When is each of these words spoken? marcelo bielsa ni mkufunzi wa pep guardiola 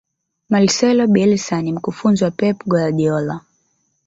marcelo 0.49 1.07
bielsa 1.07 1.61
ni 1.61 1.73
mkufunzi 1.73 2.23
wa 2.23 2.31
pep 2.31 2.57
guardiola 2.65 3.41